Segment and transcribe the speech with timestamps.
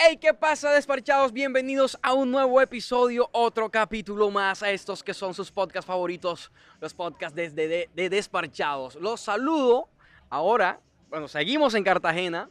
[0.00, 1.32] Hey, ¿qué pasa, despachados?
[1.32, 6.52] Bienvenidos a un nuevo episodio, otro capítulo más a estos que son sus podcasts favoritos,
[6.80, 8.94] los podcasts desde de, de Desparchados.
[8.94, 9.88] Los saludo
[10.30, 10.78] ahora,
[11.10, 12.48] bueno, seguimos en Cartagena,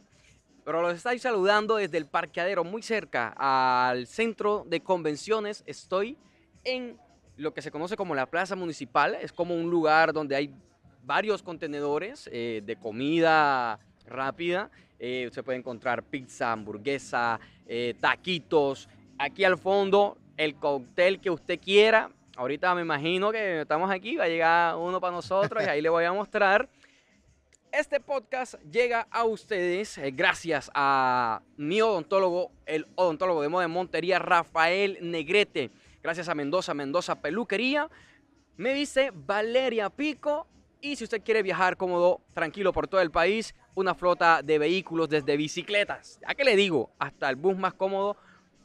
[0.62, 5.64] pero los estoy saludando desde el parqueadero muy cerca al centro de convenciones.
[5.64, 6.18] Estoy
[6.64, 6.98] en
[7.38, 10.54] lo que se conoce como la plaza municipal, es como un lugar donde hay
[11.02, 14.70] varios contenedores eh, de comida rápida.
[14.98, 18.88] Eh, usted puede encontrar pizza, hamburguesa, eh, taquitos.
[19.18, 22.10] Aquí al fondo, el cóctel que usted quiera.
[22.36, 25.88] Ahorita me imagino que estamos aquí, va a llegar uno para nosotros y ahí le
[25.88, 26.68] voy a mostrar.
[27.72, 33.68] Este podcast llega a ustedes eh, gracias a mi odontólogo, el odontólogo de moda de
[33.68, 35.70] Montería, Rafael Negrete.
[36.02, 37.90] Gracias a Mendoza, Mendoza Peluquería.
[38.56, 40.46] Me dice Valeria Pico.
[40.80, 45.08] Y si usted quiere viajar cómodo, tranquilo por todo el país, una flota de vehículos
[45.08, 48.16] desde bicicletas, ya que le digo, hasta el bus más cómodo,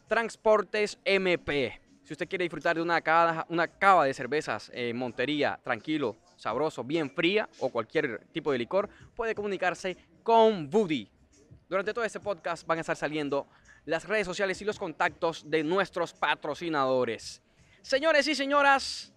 [0.07, 1.79] Transportes MP.
[2.03, 6.83] Si usted quiere disfrutar de una cava, una cava de cervezas en Montería, tranquilo, sabroso,
[6.83, 11.07] bien fría o cualquier tipo de licor, puede comunicarse con Buddy.
[11.69, 13.47] Durante todo este podcast van a estar saliendo
[13.85, 17.41] las redes sociales y los contactos de nuestros patrocinadores.
[17.83, 19.13] Señores y señoras,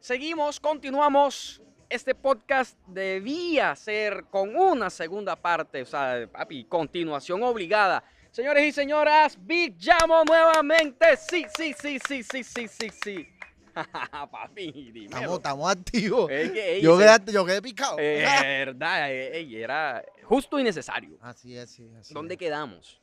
[0.00, 1.62] seguimos, continuamos.
[1.90, 8.04] Este podcast debía ser con una segunda parte, o sea, papi, continuación obligada.
[8.30, 11.16] Señores y señoras, Big Llamo nuevamente.
[11.16, 13.28] Sí, sí, sí, sí, sí, sí, sí, sí.
[14.30, 15.06] papi, dime.
[15.06, 16.30] Estamos, estamos activos.
[16.30, 17.96] Ey, yo, quedé, yo quedé picado.
[17.98, 21.18] Eh, verdad, eh, ey, era justo y necesario.
[21.20, 22.38] Así es, sí, así ¿Dónde es.
[22.38, 23.00] quedamos?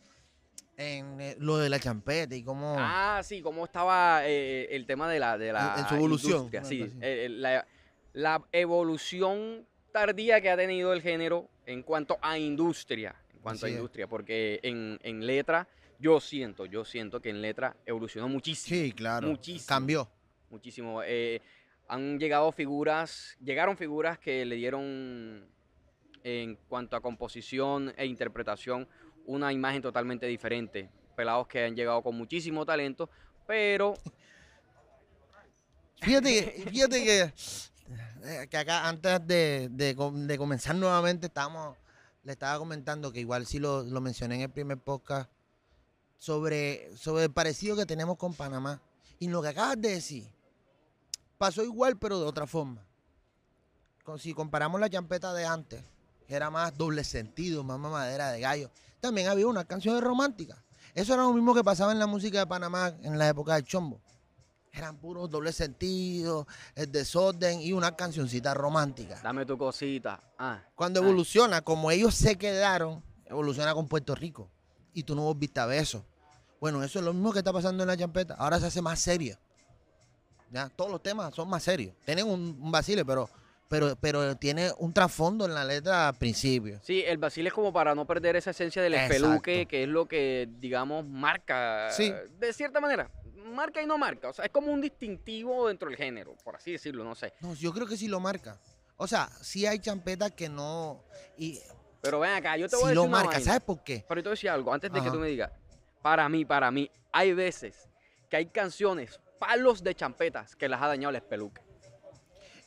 [0.78, 2.78] En eh, lo de la champeta y cómo...
[2.80, 6.84] Ah, sí, cómo estaba eh, el tema de la, de la En- su evolución, Sí,
[7.02, 7.68] eh, eh, la,
[8.18, 13.70] la evolución tardía que ha tenido el género en cuanto a industria, en cuanto a
[13.70, 15.68] industria, porque en, en letra
[16.00, 19.28] yo siento, yo siento que en letra evolucionó muchísimo, sí, claro.
[19.28, 19.68] muchísimo.
[19.68, 20.10] Cambió.
[20.50, 21.04] muchísimo.
[21.06, 21.42] Eh,
[21.88, 25.48] han llegado figuras, llegaron figuras que le dieron
[26.24, 28.88] en cuanto a composición e interpretación
[29.28, 30.90] una imagen totalmente diferente.
[31.16, 33.12] Pelados que han llegado con muchísimo talento,
[33.46, 33.94] pero
[36.02, 37.34] Fíjate que, fíjate que,
[38.24, 41.78] eh, que acá antes de, de com- de comenzar nuevamente estábamos,
[42.24, 45.30] le estaba comentando que igual sí lo, lo mencioné en el primer podcast
[46.18, 48.82] sobre, sobre el parecido que tenemos con Panamá.
[49.20, 50.28] Y lo que acabas de decir,
[51.38, 52.84] pasó igual pero de otra forma.
[54.04, 55.84] Con- si comparamos la champeta de antes,
[56.28, 60.58] que era más doble sentido, más mamadera de gallo, también había unas canciones románticas.
[60.94, 63.64] Eso era lo mismo que pasaba en la música de Panamá en la época del
[63.64, 64.02] chombo.
[64.78, 66.46] Eran puros doble sentido,
[66.76, 69.20] el desorden y una cancioncita romántica.
[69.24, 70.20] dame tu cosita.
[70.38, 71.04] Ah, Cuando ah.
[71.04, 74.52] evoluciona, como ellos se quedaron, evoluciona con Puerto Rico.
[74.94, 76.06] Y tú no volviste a eso.
[76.62, 78.36] Bueno, eso es lo mismo que está pasando en la champeta.
[78.36, 79.40] Ahora se hace más seria.
[80.52, 80.70] ¿Ya?
[80.70, 81.96] Todos los temas son más serios.
[82.06, 83.30] Tienen un, un vacile, pero,
[83.68, 86.80] pero, pero tiene un trasfondo en la letra al principio.
[86.84, 89.16] Sí, el vacil es como para no perder esa esencia del Exacto.
[89.16, 92.14] espeluque, que es lo que, digamos, marca, Sí.
[92.40, 94.30] de cierta manera, marca y no marca.
[94.30, 97.34] O sea, es como un distintivo dentro del género, por así decirlo, no sé.
[97.42, 98.60] No, yo creo que sí lo marca.
[98.98, 101.04] O sea, sí hay champetas que no.
[101.38, 101.60] Y
[102.02, 103.40] Pero ven acá, yo te voy a decir lo marca.
[103.40, 104.04] ¿Sabes por qué?
[104.08, 105.52] Pero yo te voy a decir algo, antes de que tú me digas,
[106.02, 107.88] para mí, para mí, hay veces
[108.30, 111.62] que hay canciones, palos de champetas, que las ha dañado el espeluque.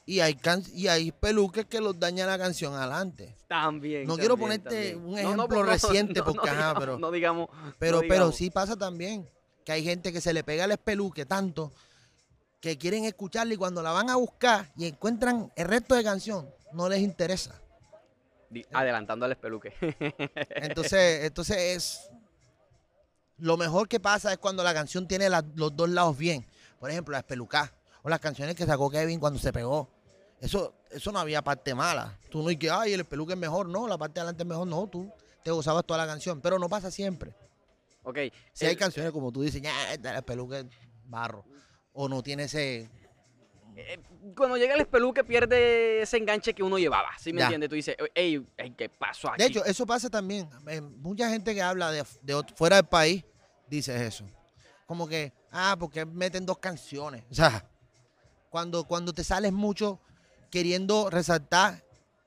[0.06, 3.36] Y hay, can- y hay peluques que los daña la canción adelante.
[3.46, 4.06] También.
[4.08, 5.04] No quiero ponerte también.
[5.04, 7.48] un ejemplo reciente porque, ajá, pero- No digamos.
[7.78, 8.36] Pero, pero digamos.
[8.36, 9.28] sí pasa también
[9.64, 11.72] que hay gente que se le pega el espeluque tanto
[12.60, 16.48] que quieren escucharla y cuando la van a buscar y encuentran el resto de canción,
[16.72, 17.54] no les interesa.
[18.72, 19.72] Adelantando al espeluque.
[20.56, 22.10] Entonces, entonces es
[23.38, 26.44] lo mejor que pasa es cuando la canción tiene la- los dos lados bien.
[26.78, 27.72] Por ejemplo, la espelucá
[28.02, 29.88] o las canciones que sacó Kevin cuando se pegó.
[30.40, 32.18] Eso, eso no había parte mala.
[32.30, 33.68] Tú no y que, ay, el espeluque es mejor.
[33.68, 34.66] No, la parte de adelante es mejor.
[34.66, 35.10] No, tú
[35.44, 36.40] te gozabas toda la canción.
[36.40, 37.32] Pero no pasa siempre.
[38.02, 38.18] Ok.
[38.52, 40.66] Si hay canciones como tú dices, ya, el espeluque es
[41.06, 41.44] barro.
[41.92, 42.88] O no tiene ese.
[43.76, 43.98] eh,
[44.36, 47.08] cuando llega el espeluque pierde ese enganche que uno llevaba.
[47.18, 47.68] ¿Sí me entiendes?
[47.68, 49.42] Tú dices, ey, ey, ¿qué pasó aquí?
[49.42, 50.48] De hecho, eso pasa también.
[50.68, 52.04] Eh, mucha gente que habla de,
[52.54, 53.24] fuera del país
[53.68, 54.24] dice eso.
[54.86, 57.24] Como que, ah, porque meten dos canciones.
[57.30, 57.64] O sea,
[58.50, 60.00] cuando, cuando te sales mucho
[60.50, 61.82] queriendo resaltar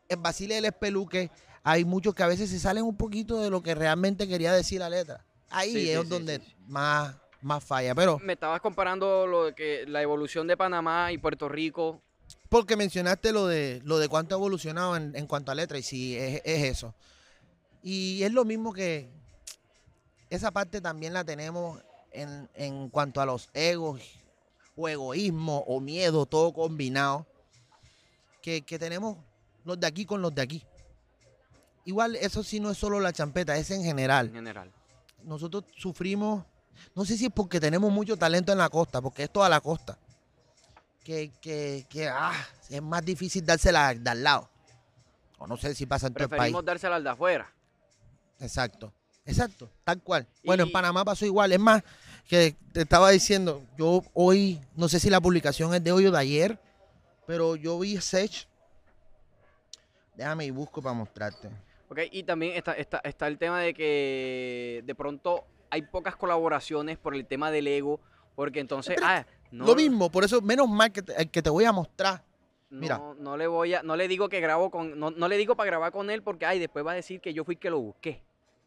[0.09, 1.30] el vacile del espeluque,
[1.63, 4.80] hay muchos que a veces se salen un poquito de lo que realmente quería decir
[4.80, 5.25] la letra.
[5.53, 6.55] Ahí Sí, es sí, donde sí, sí.
[6.67, 7.94] más, más falla.
[7.95, 12.01] Pero, me estabas comparando lo de que la evolución de Panamá y Puerto Rico.
[12.50, 15.83] porque mencionaste lo de lo de cuánto ha evolucionado en, en cuanto a letra, y
[15.83, 16.94] sí, es, es eso.
[17.81, 19.09] Y es lo mismo que
[20.29, 21.79] esa parte también la tenemos
[22.11, 24.01] en, en cuanto a los egos
[24.75, 27.25] o egoísmo o miedo, todo combinado,
[28.41, 29.17] que, que tenemos
[29.65, 30.63] los de aquí con los de aquí.
[31.85, 34.27] Igual eso sí no es solo la champeta, es en general.
[34.27, 34.71] En general.
[35.23, 36.43] Nosotros sufrimos,
[36.95, 39.61] no sé si es porque tenemos mucho talento en la costa, porque es toda la
[39.61, 39.97] costa,
[41.03, 42.33] que, que, que ah,
[42.69, 44.49] es más difícil dársela de al lado.
[45.37, 46.39] O no sé si pasa en todo el país.
[46.39, 47.51] Preferimos dársela al de afuera.
[48.39, 48.93] Exacto,
[49.25, 50.27] exacto, tal cual.
[50.43, 51.51] Bueno, Y- en Panamá pasó igual.
[51.51, 51.83] Es más,
[52.27, 56.11] que te estaba diciendo, yo hoy, no sé si la publicación es de hoy o
[56.11, 56.59] de ayer,
[57.27, 58.47] pero yo vi Sech.
[60.15, 61.49] Déjame y busco para mostrarte.
[61.94, 66.98] Ok, y también está, está, está el tema de que de pronto hay pocas colaboraciones
[66.98, 68.00] por el tema del ego,
[68.34, 71.66] porque entonces, ah, no, Lo mismo, por eso menos mal que te, que te voy
[71.66, 72.24] a mostrar.
[72.72, 73.00] no, mira.
[73.19, 75.68] no le voy a, no le digo que grabo con, no, no le digo para
[75.68, 78.24] grabar con él porque, ay, después va a decir que yo fui que lo busqué.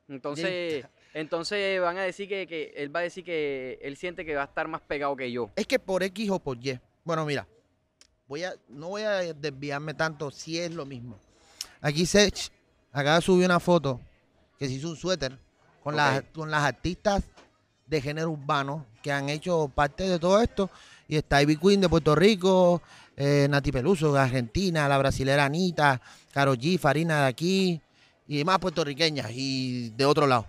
[0.09, 4.37] Entonces, entonces van a decir que, que él va a decir que él siente que
[4.37, 5.51] va a estar más pegado que yo.
[5.57, 6.79] Es que por X o por Y.
[7.03, 7.49] Bueno, mira,
[8.29, 11.19] voy a, no voy a desviarme tanto si es lo mismo.
[11.81, 12.55] Aquí Sech
[13.03, 14.01] de subir una foto
[14.59, 15.39] que se hizo un suéter
[15.83, 17.23] con, las, con las artistas
[17.87, 20.71] de género urbano que han hecho parte de todo esto.
[21.09, 22.83] Y está Ivy Queen de Puerto Rico,
[23.17, 26.01] eh, Nati Peluso de Argentina, la brasilera Anita,
[26.33, 27.81] Caro G, Farina de aquí
[28.27, 30.47] y demás puertorriqueñas y de otro lado.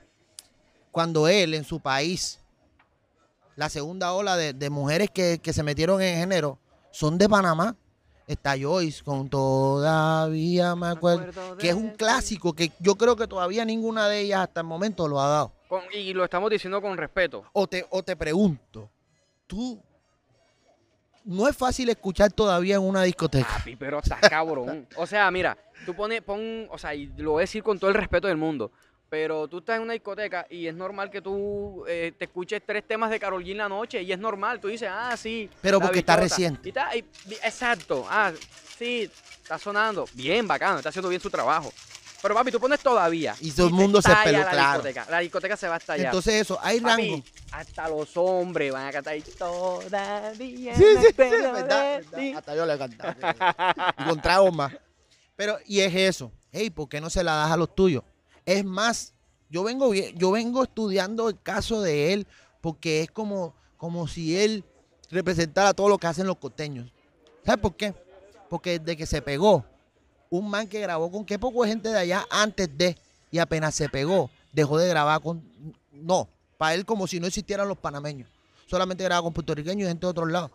[0.91, 2.39] Cuando él en su país
[3.55, 6.59] la segunda ola de, de mujeres que, que se metieron en género
[6.91, 7.75] son de Panamá.
[8.27, 11.55] Está Joyce con Todavía me acuerdo.
[11.57, 15.07] Que es un clásico que yo creo que todavía ninguna de ellas hasta el momento
[15.07, 15.53] lo ha dado.
[15.69, 17.45] Con- y lo estamos diciendo con respeto.
[17.53, 18.89] O te, o te pregunto,
[19.47, 19.81] tú.
[21.23, 23.47] No es fácil escuchar todavía en una discoteca.
[23.57, 24.87] Papi, pero estás cabrón.
[24.97, 27.89] O sea, mira, tú pones, pon, o sea, y lo voy a decir con todo
[27.89, 28.71] el respeto del mundo,
[29.09, 32.85] pero tú estás en una discoteca y es normal que tú eh, te escuches tres
[32.85, 34.59] temas de Karol G en la noche y es normal.
[34.59, 35.49] Tú dices, ah, sí.
[35.61, 36.61] Pero porque está reciente.
[36.65, 37.05] Y está- y-
[37.43, 38.05] exacto.
[38.09, 38.31] Ah,
[38.77, 39.09] sí,
[39.41, 40.05] está sonando.
[40.13, 41.71] Bien, bacano, está haciendo bien su trabajo.
[42.21, 43.35] Pero papi, tú pones todavía.
[43.39, 44.81] Y todo el mundo se peló, la claro.
[44.81, 45.05] Discoteca.
[45.11, 46.07] La discoteca se va a estallar.
[46.07, 47.23] Entonces eso, hay Papi, rango.
[47.51, 52.01] hasta los hombres van a cantar todavía Sí, sí, sí, verdad, verdad.
[52.37, 53.93] Hasta yo le cantaba.
[53.99, 54.75] y con trauma.
[55.35, 56.31] Pero, y es eso.
[56.51, 58.03] Hey, ¿por qué no se la das a los tuyos?
[58.47, 59.13] Es más,
[59.49, 62.27] yo vengo, yo vengo estudiando el caso de él
[62.61, 64.63] porque es como, como si él
[65.11, 66.89] representara todo lo que hacen los costeños.
[67.45, 67.93] ¿Sabes por qué?
[68.49, 69.65] Porque desde que se pegó,
[70.29, 72.97] un man que grabó con qué poco gente de allá antes de,
[73.31, 75.43] y apenas se pegó, dejó de grabar con.
[75.91, 78.29] No, para él como si no existieran los panameños.
[78.65, 80.51] Solamente graba con puertorriqueños y gente de otros lados.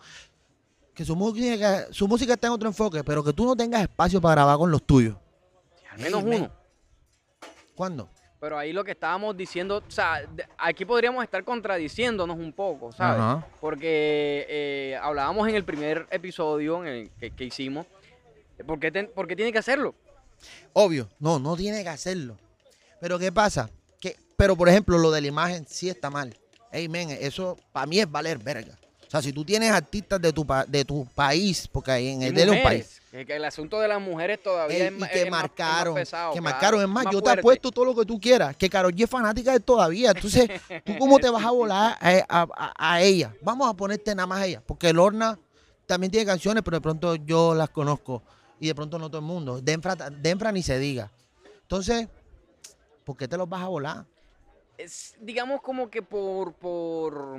[0.95, 4.19] Que su música, su música está en otro enfoque, pero que tú no tengas espacio
[4.19, 5.15] para grabar con los tuyos.
[5.91, 6.62] Al menos uno.
[7.83, 8.09] ¿Cuándo?
[8.39, 10.25] Pero ahí lo que estábamos diciendo, o sea,
[10.57, 13.21] aquí podríamos estar contradiciéndonos un poco, ¿sabes?
[13.21, 13.45] Ajá.
[13.61, 17.85] Porque eh, hablábamos en el primer episodio en el que, que hicimos,
[18.65, 19.97] ¿por qué, ten- por qué tiene que hacerlo?
[20.75, 22.37] Obvio, no, no tiene que hacerlo.
[23.01, 23.69] Pero ¿qué pasa?
[24.01, 26.37] Que, pero por ejemplo, lo de la imagen sí está mal.
[26.71, 28.79] Ey, men, eso para mí es valer verga.
[29.09, 32.23] O sea, si tú tienes artistas de tu, pa- de tu país, porque ahí en
[32.23, 35.01] el de un país, El asunto de las mujeres todavía ey, es, y que es
[35.01, 36.81] más- es más marcaron, pesado, que claro, marcaron.
[36.81, 37.41] Es más, más yo te fuerte.
[37.41, 40.13] apuesto todo lo que tú quieras, que Karol G es fanática de todavía.
[40.13, 40.49] Entonces,
[40.83, 43.35] ¿tú cómo te vas a volar a, a- a- a ella?
[43.43, 45.39] Vamos a ponerte nada más a ella, porque Lorna
[45.85, 48.23] también tiene canciones, pero de pronto yo las conozco
[48.59, 49.61] y de pronto no todo el mundo.
[49.61, 51.11] Denfra, Denfra ni se diga.
[51.61, 52.09] Entonces,
[53.05, 54.05] ¿por qué te los vas a volar?
[54.79, 57.37] es, digamos como que por, por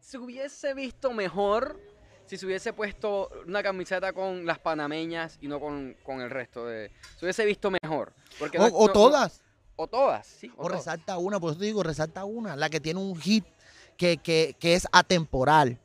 [0.00, 1.80] se hubiese visto mejor
[2.28, 6.66] si se hubiese puesto una camiseta con las panameñas y no con, con el resto
[6.66, 9.40] de se hubiese visto mejor porque O, no- o no- todas.
[9.76, 10.78] o todas sí O, o todas.
[10.78, 13.44] resalta una, por eso te digo, resalta una, la que tiene un hit
[13.96, 15.78] que, que, que es atemporal,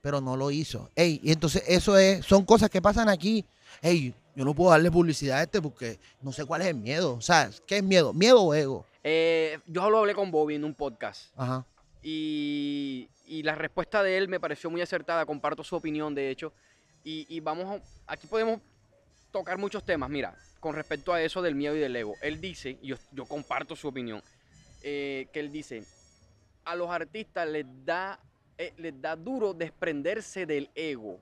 [0.00, 0.90] pero no lo hizo.
[0.96, 3.44] Ey, y entonces eso es, son cosas que pasan aquí.
[3.80, 7.14] Ey, yo no puedo darle publicidad a este porque no sé cuál es el miedo.
[7.14, 8.12] O sea, ¿qué es miedo?
[8.12, 8.84] ¿Miedo o ego?
[9.04, 11.64] Eh, yo lo hablé con Bobby en un podcast Ajá.
[12.02, 13.08] y,
[13.38, 16.52] y la respuesta de él me pareció muy acertada, comparto su opinión de hecho,
[17.02, 18.60] y, y vamos, a- aquí podemos
[19.30, 22.14] tocar muchos temas, mira, con respecto a eso del miedo y del ego.
[22.20, 24.22] Él dice, y yo, yo comparto su opinión,
[24.82, 25.82] eh, que él dice,
[26.64, 28.20] a los artistas les da,
[28.58, 31.18] eh, les da duro desprenderse del ego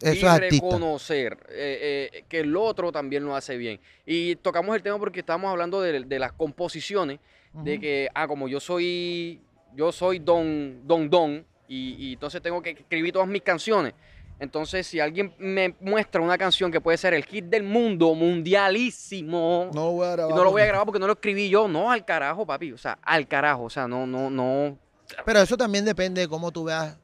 [0.00, 0.64] Eso y artista.
[0.66, 3.80] reconocer eh, que el otro también lo hace bien.
[4.06, 7.18] Y tocamos el tema porque estábamos hablando de, de las composiciones,
[7.52, 9.40] de que, ah, como yo soy,
[9.76, 13.94] yo soy don, don, don, y, y entonces tengo que escribir todas mis canciones.
[14.38, 19.70] Entonces, si alguien me muestra una canción que puede ser el hit del mundo, mundialísimo,
[19.72, 20.36] No lo voy a y grabar.
[20.36, 22.72] no lo voy a porque- grabar porque no lo escribí yo, no al carajo, papi.
[22.72, 23.64] O sea, al carajo.
[23.64, 24.76] O sea, no, no, no.
[25.24, 26.96] Pero eso también depende de cómo tú veas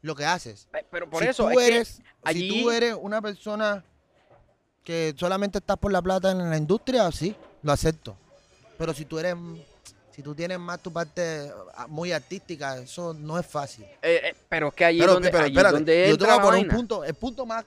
[0.00, 0.66] lo que haces.
[0.72, 3.84] Pe- Pero por si eso tú es que eres, allí- si tú eres una persona
[4.82, 8.16] que solamente estás por la plata en la industria, sí, lo acepto.
[8.78, 9.36] Pero si tú eres,
[10.14, 13.84] si tú tienes más tu parte ah, muy artística, eso no es fácil.
[14.02, 16.24] eh, eh, pero es que allí Pero, donde, pero allí es espérate, donde yo te
[16.24, 17.64] voy a poner un punto, el punto más,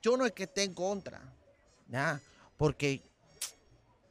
[0.00, 1.20] yo no es que esté en contra,
[1.88, 2.20] ya,
[2.56, 3.00] porque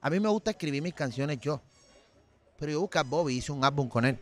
[0.02, 1.62] a mí me gusta escribir mis canciones yo,
[2.60, 4.18] pero yo busqué a Bobby, hice un álbum con él.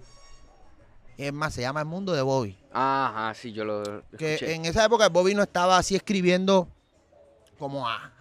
[1.17, 2.57] Es más, se llama El Mundo de Bobby.
[2.73, 6.67] Ajá, sí, yo lo que en esa época Bobby no estaba así escribiendo
[7.57, 8.11] como a,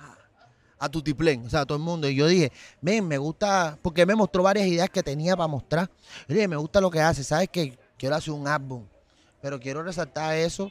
[0.79, 2.09] a, a tutiplén, o sea, a todo el mundo.
[2.09, 5.91] Y yo dije, ven, me gusta, porque me mostró varias ideas que tenía para mostrar.
[6.29, 7.79] Yo dije, me gusta lo que hace, ¿sabes qué?
[7.99, 8.85] Quiero hacer un álbum,
[9.41, 10.71] pero quiero resaltar eso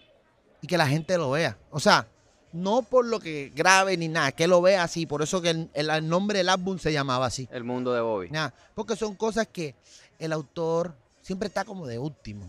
[0.61, 1.57] y que la gente lo vea.
[1.71, 2.07] O sea,
[2.51, 5.05] no por lo que grabe ni nada, que lo vea así.
[5.05, 7.47] Por eso que el, el- el nombre del álbum se llamaba así.
[7.51, 8.29] El mundo de Bobby.
[8.31, 9.73] Ya, porque son cosas que
[10.19, 12.45] el autor siempre está como de último.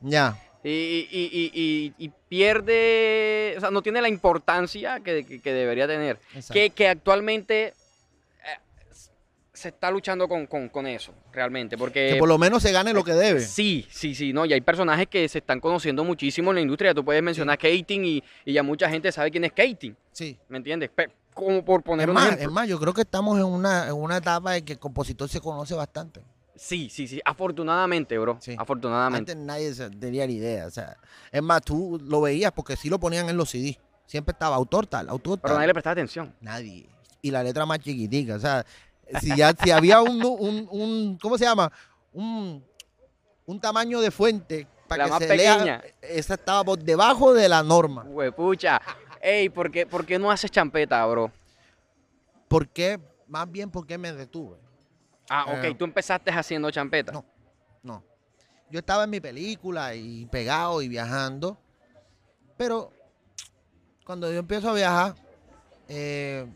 [0.00, 0.38] Ya.
[0.68, 5.52] Y, y- y- y- y pierde, o sea, no tiene la importancia que, que- que
[5.52, 6.18] debería tener.
[6.52, 7.74] Que, que actualmente eh,
[9.52, 11.76] se está luchando con, con- con eso, realmente.
[11.78, 13.40] Porque que por lo menos se gane lo que debe.
[13.40, 16.94] sí, sí, sí, no, y hay personajes que se están conociendo muchísimo en la industria.
[16.94, 20.36] Tú puedes mencionar Kating y, y ya mucha gente sabe quién es Kating, Sí.
[20.48, 20.90] ¿me entiendes?
[21.34, 22.48] Como por poner Es un más, ejemplo.
[22.48, 25.28] es más, yo creo que estamos en una, en una etapa en que el compositor
[25.28, 26.20] se conoce bastante.
[26.58, 28.36] Sí, sí, sí, afortunadamente, bro.
[28.40, 28.54] Sí.
[28.58, 29.32] Afortunadamente.
[29.32, 30.66] Antes nadie se- tenía ni idea.
[30.66, 30.96] O sea,
[31.30, 33.78] es más, tú lo veías porque sí lo ponían en los CD.
[34.06, 35.56] Siempre estaba autor tal, autor Pero tal.
[35.58, 36.34] nadie le prestaba atención.
[36.40, 36.88] Nadie.
[37.22, 38.34] Y la letra más chiquitica.
[38.36, 38.64] O sea,
[39.20, 41.70] si, ya, si había un, un, un- ¿cómo se llama?
[42.12, 42.64] Un,
[43.46, 45.64] un tamaño de fuente para La que más se pequeña.
[45.64, 48.02] lea, esa estaba por debajo de la norma.
[48.04, 48.80] Huepucha.
[49.20, 51.30] Ey, ¿por qué, ¿por qué no haces champeta, bro?
[52.48, 52.98] ¿Por qué?
[53.26, 54.56] Más bien porque me detuve.
[55.28, 57.12] Ah, ok, Eh, tú empezaste haciendo champeta.
[57.12, 57.24] No.
[57.82, 58.04] No.
[58.70, 61.58] Yo estaba en mi película y pegado y viajando.
[62.56, 62.92] Pero
[64.04, 65.14] cuando yo empiezo a viajar,
[65.88, 66.46] eh,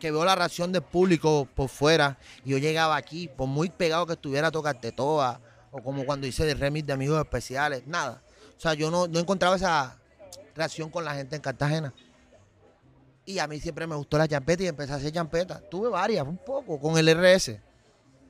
[0.00, 4.06] que veo la reacción del público por fuera, y yo llegaba aquí, por muy pegado
[4.06, 8.22] que estuviera a tocarte toda, o como cuando hice el remix de amigos especiales, nada.
[8.56, 9.98] O sea, yo no, no encontraba esa
[10.54, 11.94] reacción con la gente en Cartagena.
[13.24, 15.60] Y a mí siempre me gustó la champeta y empecé a hacer champeta.
[15.60, 17.58] Tuve varias, un poco, con el RS.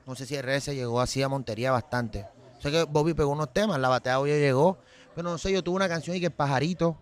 [0.05, 2.27] No sé si RS llegó así a Montería bastante.
[2.59, 4.77] Sé que Bobby pegó unos temas, la batea hoy llegó.
[5.15, 6.97] Pero no sé, yo tuve una canción y que el pajarito.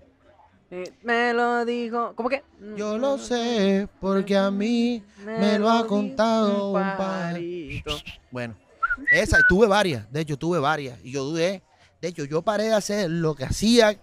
[1.03, 2.13] Me lo dijo.
[2.15, 2.43] ¿Cómo que?
[2.77, 7.97] Yo lo sé porque a mí me lo ha contado un pajarito.
[8.31, 8.55] Bueno,
[9.11, 10.09] esa, tuve varias.
[10.11, 10.97] De hecho, tuve varias.
[11.03, 11.61] Y yo dudé.
[12.01, 13.97] De hecho, yo paré de hacer lo que hacía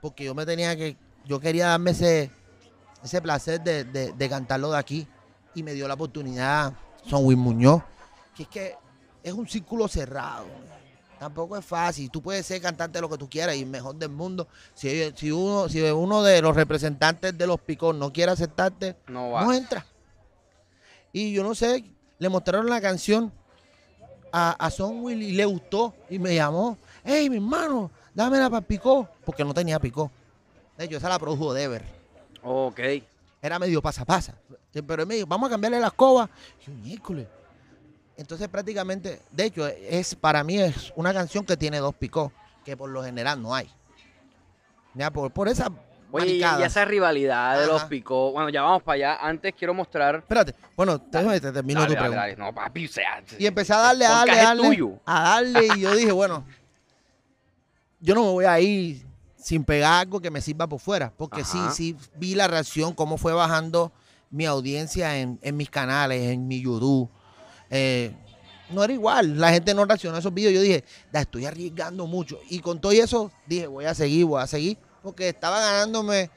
[0.00, 0.96] porque yo me tenía que.
[1.24, 2.30] Yo quería darme ese,
[3.04, 5.06] ese placer de, de- de cantarlo de aquí.
[5.54, 6.72] Y me dio la oportunidad
[7.06, 7.82] Son Luis Muñoz.
[8.34, 8.74] Que es que
[9.22, 10.46] es un círculo cerrado.
[11.18, 12.10] Tampoco es fácil.
[12.10, 14.48] Tú puedes ser cantante de lo que tú quieras y el mejor del mundo.
[14.74, 19.30] Si, si, uno, si uno de los representantes de los picos no quiere aceptarte, No
[19.30, 19.44] va.
[19.44, 19.86] no entra.
[21.12, 21.84] Y yo no sé,
[22.18, 23.32] le mostraron la canción
[24.32, 26.76] a, a Son Will y le gustó y me llamó.
[27.04, 29.08] Hey, mi hermano, dámela para Picó.
[29.24, 30.10] Porque no tenía Picó.
[30.76, 31.84] De hecho, esa la produjo Dever.
[32.44, 32.80] Ok.
[33.42, 34.34] Era medio pasa pasa.
[34.72, 36.28] Pero él me dijo, vamos a cambiarle la escoba.
[36.60, 37.26] Y yo, miércoles.
[38.16, 42.30] Entonces prácticamente, de hecho, es para mí es una canción que tiene dos picos,
[42.64, 43.68] que por lo general no hay.
[44.94, 45.72] Ya, por, por esa
[46.12, 48.30] Oye, y, esa rivalidad de los picó.
[48.30, 49.16] Bueno, ya vamos para allá.
[49.20, 50.16] Antes quiero mostrar.
[50.16, 52.20] Espérate, bueno, déjame te termino Dale, tu dale, pregunta.
[52.20, 52.36] dale.
[52.36, 53.24] No, papi, o sea.
[53.36, 55.66] Y empecé a darle, a darle, a darle, a darle.
[55.76, 56.44] Y yo dije, bueno,
[57.98, 59.04] yo no me voy a ir
[59.44, 61.12] sin pegar algo que me sirva por fuera.
[61.14, 61.70] Porque Ajá.
[61.70, 63.92] sí, sí vi la reacción, cómo fue bajando
[64.30, 67.10] mi audiencia en, en mis canales, en mi YouTube.
[67.68, 68.10] Eh,
[68.70, 70.54] no era igual, la gente no reaccionó a esos videos.
[70.54, 70.82] Yo dije,
[71.12, 72.40] la estoy arriesgando mucho.
[72.48, 74.78] Y con todo eso, dije, voy a seguir, voy a seguir.
[75.02, 76.30] Porque estaba ganándome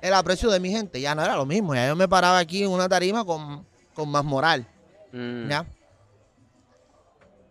[0.00, 1.00] el aprecio de mi gente.
[1.00, 1.74] Ya no era lo mismo.
[1.74, 4.68] Ya yo me paraba aquí en una tarima con, con más moral.
[5.10, 5.66] Mm, ¿ya?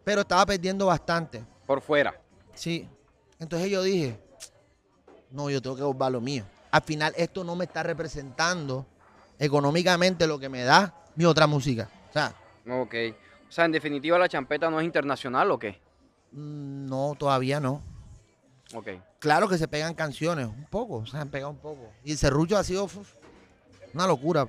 [0.05, 1.43] Pero estaba perdiendo bastante.
[1.67, 2.17] Por fuera.
[2.53, 2.87] Sí.
[3.39, 4.17] Entonces yo dije,
[5.31, 6.45] no, yo tengo que volver lo mío.
[6.71, 8.85] Al final esto no me está representando
[9.39, 11.89] económicamente lo que me da mi otra música.
[12.09, 12.33] O sea,
[12.69, 12.95] Ok.
[13.49, 15.79] O sea, en definitiva, la champeta no es internacional o qué?
[16.31, 17.81] mm, no, todavía no.
[18.73, 18.87] Ok.
[19.19, 21.91] Claro que se pegan canciones, un poco, se han pegado un poco.
[22.03, 22.97] Y el serrucho ha sido uf,
[23.93, 24.47] una locura,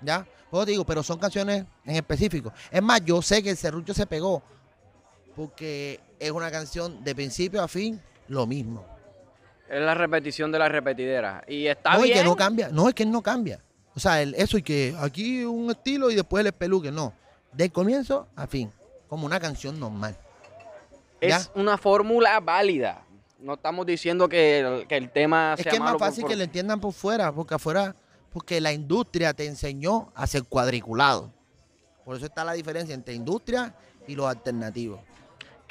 [0.00, 0.26] ¿ya?
[0.50, 2.52] Pues te digo, pero son canciones en específico.
[2.70, 4.42] Es más, yo sé que el serrucho se pegó
[5.36, 8.84] porque es una canción de principio a fin lo mismo.
[9.72, 11.42] Es la repetición de la repetidera.
[11.48, 12.18] Y está no, bien.
[12.18, 12.68] que no cambia.
[12.68, 13.58] No, es que él no cambia.
[13.94, 16.92] O sea, el- eso y que aquí un estilo y después el espeluque.
[16.92, 17.14] No.
[17.52, 18.70] Del comienzo a fin.
[19.08, 20.16] Como una canción normal.
[21.20, 21.60] es ¿ya?
[21.60, 23.02] una fórmula válida.
[23.38, 26.22] No estamos diciendo que el, que el tema Es sea que es más por- fácil
[26.22, 27.94] por- que lo entiendan por fuera, porque afuera,
[28.32, 31.32] porque la industria te enseñó a ser cuadriculado.
[32.04, 33.74] Por eso está la diferencia entre industria
[34.06, 35.00] y los alternativos.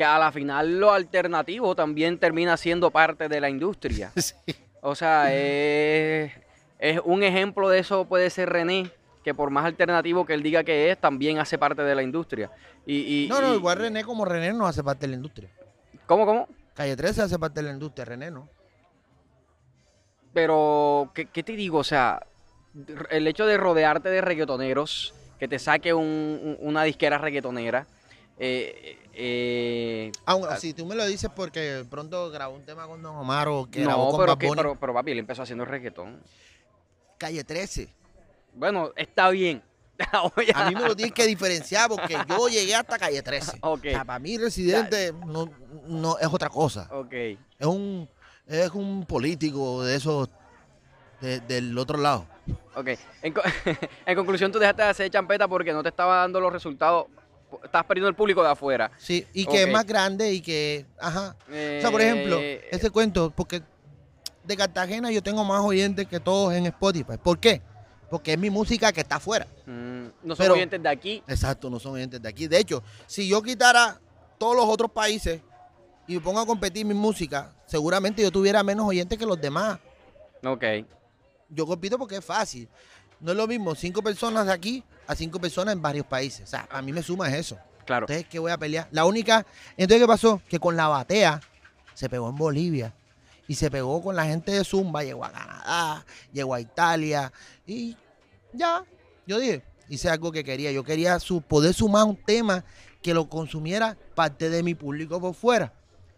[0.02, 4.12] Que a la final lo alternativo también termina siendo parte de la industria.
[4.84, 6.32] O sea, es,
[6.80, 8.90] es un ejemplo de eso puede ser René,
[9.24, 12.50] que por más alternativo que él diga que es, también hace parte de la industria.
[12.88, 15.52] Y, y- No, no, y- igual René como René no hace parte de la industria.
[16.08, 16.48] ¿Cómo, cómo?
[16.74, 18.50] Calle 13 hace parte de la industria, René no.
[20.34, 21.78] Pero, ¿qué, qué te digo?
[21.78, 22.26] O sea,
[23.12, 27.86] el hecho de rodearte de reggaetoneros, que te saque un- un- una disquera reggaetonera,
[28.44, 30.58] eh, eh, Aún Ah.
[30.58, 33.84] si tú me lo dices porque pronto grabó un tema con Don Omar o que
[33.84, 36.20] grabó no, con pero, que- pero, pero papi, él empezó haciendo reggaetón.
[37.20, 37.88] Calle 13.
[38.56, 39.62] Bueno, está bien.
[40.56, 43.60] A mí me lo tienes que diferenciar porque yo llegué hasta Calle 13.
[43.62, 43.86] Ok.
[43.86, 45.48] O sea, para mí Residente no,
[45.86, 46.90] no es otra cosa.
[47.60, 48.10] Es un,
[48.48, 50.30] es un político de esos
[51.20, 52.26] de- del otro lado.
[52.76, 52.88] Ok.
[53.22, 53.42] En, co-
[54.08, 57.06] en conclusión, tú dejaste de hacer champeta porque no te estaba dando los resultados.
[57.64, 58.92] Estás perdiendo el público de afuera.
[58.98, 61.36] Sí, y que es más grande y que, ajá.
[61.48, 63.62] O sea, por ejemplo, Eh, ese cuento, porque
[64.44, 67.18] de Cartagena yo tengo más oyentes que todos en Spotify.
[67.22, 67.62] ¿Por qué?
[68.10, 69.48] Porque es mi música que está afuera.
[69.66, 69.72] mm,
[70.24, 71.24] no son pero- oyentes de aquí.
[71.28, 72.48] Exacto, no son oyentes de aquí.
[72.48, 74.00] De hecho, si yo quitara
[74.38, 75.42] todos los otros países
[76.08, 79.80] y me pongo a competir mi música, seguramente yo tuviera menos oyentes que los demás.
[80.44, 80.64] Ok.
[81.50, 82.68] Yo compito porque es fácil.
[83.20, 86.44] No es lo mismo cinco personas de aquí a cinco personas en varios países.
[86.44, 87.58] O sea, a mí me suma es eso.
[87.86, 88.06] Claro.
[88.06, 88.88] Entonces, ¿qué voy a pelear?
[88.92, 89.46] La única.
[89.78, 90.42] Entonces, ¿qué pasó?
[90.48, 91.42] Que con la batea
[91.94, 92.94] se pegó en Bolivia.
[93.48, 95.04] Y se pegó con la gente de Zumba.
[95.04, 97.34] Llegó a Canadá, llegó a Italia.
[97.66, 97.98] Y
[98.54, 98.84] ya.
[99.28, 100.72] Yo dije, hice algo que quería.
[100.72, 102.64] Yo quería su, poder sumar un tema
[103.02, 105.74] que lo consumiera parte de mi público por fuera.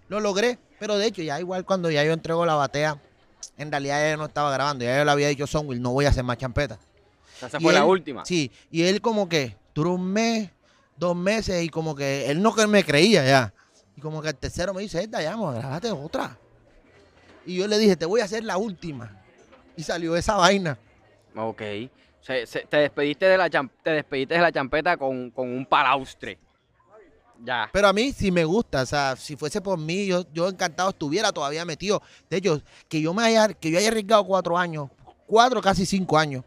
[0.10, 0.60] Lo logré.
[0.80, 3.02] Pero de hecho, ya igual cuando ya yo entrego la batea,
[3.58, 4.86] en realidad ya yo no estaba grabando.
[4.86, 6.78] Ya yo le había dicho a Sonwill, no voy a hacer más champeta.
[7.48, 8.26] Esa Y fue la él- última.
[8.26, 10.50] Sí, y él como que duró un mes,
[10.98, 13.54] dos meses y como que él no me creía ya.
[13.96, 16.38] Y como que el tercero me dice, esta ya, grabate otra.
[17.46, 19.22] Y yo le dije, te voy a hacer la última.
[19.76, 20.78] Y salió esa vaina.
[21.36, 21.62] Ok.
[22.22, 26.40] Se- se- te, despediste de la te despediste de la champeta con, con un palaustre.
[27.44, 27.70] Ya.
[27.74, 30.92] Pero a mí sí me gusta, o sea, si fuese por mí, yo, yo encantado
[30.92, 32.02] estuviera todavía metido.
[32.30, 34.90] De hecho, que yo me haya, que yo haya arriesgado cuatro años,
[35.28, 36.46] cuatro, casi cinco años.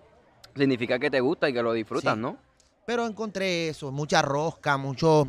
[0.57, 2.21] Significa que te gusta y que lo disfrutas, Sí.
[2.21, 2.37] ¿no?
[2.87, 5.27] Pero encontré eso, mucha rosca, mucho...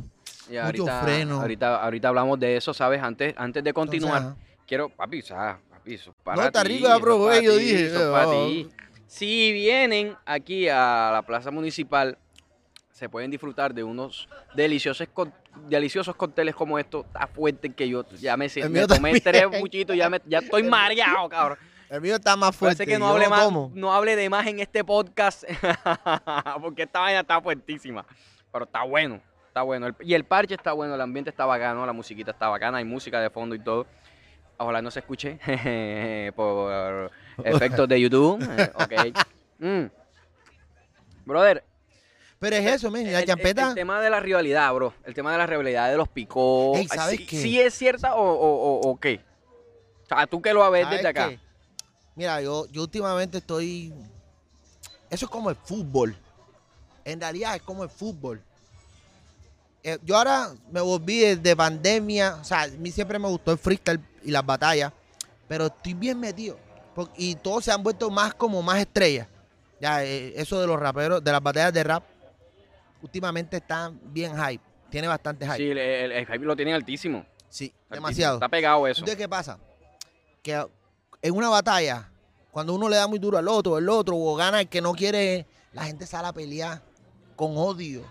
[0.61, 1.41] Ahorita, freno.
[1.41, 3.01] Ahorita, ahorita hablamos de eso, ¿sabes?
[3.01, 6.87] Antes, antes de continuar, Entonces, quiero, papi, sea, papi, eso es para No, está rico,
[6.87, 8.69] para yo dije, oh.
[9.07, 12.17] Si vienen aquí a la plaza municipal,
[12.91, 15.07] se pueden disfrutar de unos deliciosos,
[15.69, 17.05] deliciosos cócteles como estos.
[17.05, 21.29] Está fuerte que yo ya me, me tomé tres buchitos, ya, me, ya estoy mareado,
[21.29, 21.57] cabrón.
[21.89, 22.77] El mío está más fuerte.
[22.77, 23.71] Parece que no hable, más, tomo.
[23.73, 25.43] no hable de más en este podcast,
[26.61, 28.05] porque esta vaina está fuertísima.
[28.51, 29.87] Pero está bueno, está bueno.
[29.87, 32.85] El- y el parche está bueno, el ambiente está bacano, la musiquita está bacana, hay
[32.85, 33.87] música de fondo y todo.
[34.57, 35.39] Ojalá no se escuche
[36.35, 37.11] por
[37.43, 38.41] efectos de YouTube.
[38.57, 39.17] eh, ok.
[39.59, 39.85] Mm.
[41.25, 41.63] Brother,
[42.37, 43.69] Pero es eso, men, la el- champeta.
[43.69, 44.93] El, tema de la rivalidad, bro.
[45.03, 46.77] El tema de la rivalidad de los picos.
[46.77, 47.37] Ey, ¿sabes ¿sí, qué?
[47.41, 49.19] sí es cierta o, o- o- o qué?
[50.03, 51.29] O sea, tú que lo ves ¿Sabes desde acá.
[51.29, 51.39] qué?
[52.17, 53.93] Mira, yo, yo últimamente estoy.
[55.09, 56.17] Eso es como el fútbol.
[57.05, 58.41] En realidad es como el fútbol.
[59.83, 62.35] Eh, yo ahora me volví de, de pandemia.
[62.41, 64.91] O sea, a mí siempre me gustó el freestyle y las batallas.
[65.47, 66.57] Pero estoy bien metido.
[67.15, 69.27] y todos se han vuelto más como más estrellas.
[69.79, 72.03] Ya, eh, eso de los raperos, de las batallas de rap,
[73.03, 74.63] últimamente están bien hype.
[74.89, 75.57] Tiene bastante hype.
[75.57, 77.23] Sí, el, el- el hype lo tienen altísimo.
[77.49, 77.95] Sí, Altísimo.
[77.95, 78.35] demasiado.
[78.37, 78.99] Está pegado eso.
[79.01, 79.59] Entonces, ¿qué pasa?
[80.41, 80.65] Que
[81.21, 82.09] en una batalla,
[82.51, 84.93] cuando uno le da muy duro al otro, el otro, o gana el que no
[84.93, 86.81] quiere, la gente sale a pelear
[87.35, 88.03] con odio.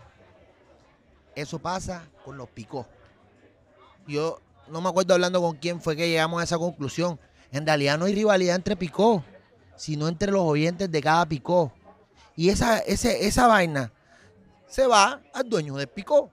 [1.34, 2.86] Eso pasa con los picos.
[4.06, 7.18] Yo no me acuerdo hablando con quién fue que llegamos a esa conclusión.
[7.52, 9.22] En realidad no hay rivalidad entre picó,
[9.76, 11.72] sino entre los oyentes de cada picó.
[12.34, 13.92] Y esa, ese, esa vaina
[14.68, 16.30] se va al dueño del picó.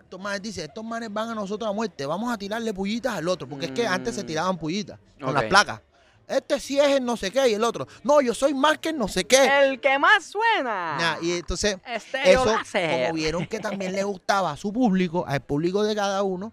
[0.00, 3.28] Estos manes dicen, estos manes van a nosotros a muerte, vamos a tirarle pullitas al
[3.28, 4.26] otro, porque es que antes se Mm.
[4.26, 5.80] tiraban pullitas con las placas.
[6.26, 8.88] Este sí es el no sé qué y el otro, no, yo soy más que
[8.90, 9.46] el no sé qué.
[9.68, 10.96] El que más suena.
[10.98, 13.02] Nah, y entonces, Estéreo eso, láser.
[13.06, 16.52] como vieron que también le gustaba a su público, al público de cada uno,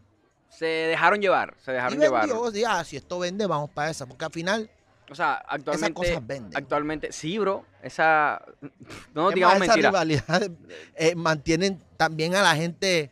[0.50, 2.28] Se dejaron llevar, se Y dejaron llevar.
[2.28, 4.06] vendió, ah, si esto vende, vamos para esa.
[4.06, 4.70] Porque al final,
[5.10, 6.52] O sea, esas actualmente, cosas venden.
[6.58, 8.44] actualmente, sí, bro, esa,
[9.14, 9.90] no Es digamos más, esa mentira.
[9.90, 10.52] rivalidad
[10.96, 13.10] eh, mantienen también a la gente